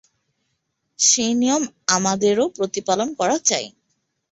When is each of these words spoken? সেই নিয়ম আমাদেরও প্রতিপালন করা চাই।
সেই 0.99 1.33
নিয়ম 1.35 1.63
আমাদেরও 1.89 2.45
প্রতিপালন 2.57 3.09
করা 3.19 3.35
চাই। 3.47 3.65